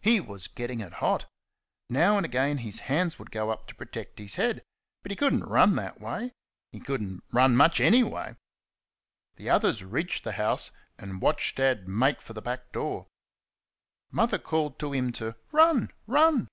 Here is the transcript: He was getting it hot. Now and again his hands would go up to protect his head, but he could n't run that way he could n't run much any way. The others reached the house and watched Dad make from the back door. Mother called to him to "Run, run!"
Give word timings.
He 0.00 0.20
was 0.20 0.46
getting 0.48 0.80
it 0.80 0.94
hot. 1.04 1.26
Now 1.90 2.16
and 2.16 2.24
again 2.24 2.56
his 2.56 2.78
hands 2.78 3.18
would 3.18 3.30
go 3.30 3.50
up 3.50 3.66
to 3.66 3.74
protect 3.74 4.18
his 4.18 4.36
head, 4.36 4.64
but 5.02 5.10
he 5.12 5.16
could 5.16 5.34
n't 5.34 5.44
run 5.46 5.76
that 5.76 6.00
way 6.00 6.32
he 6.72 6.80
could 6.80 7.02
n't 7.02 7.22
run 7.30 7.54
much 7.54 7.78
any 7.78 8.02
way. 8.02 8.36
The 9.34 9.50
others 9.50 9.84
reached 9.84 10.24
the 10.24 10.32
house 10.32 10.70
and 10.98 11.20
watched 11.20 11.56
Dad 11.56 11.86
make 11.88 12.22
from 12.22 12.32
the 12.32 12.40
back 12.40 12.72
door. 12.72 13.08
Mother 14.10 14.38
called 14.38 14.78
to 14.78 14.94
him 14.94 15.12
to 15.12 15.36
"Run, 15.52 15.90
run!" 16.06 16.48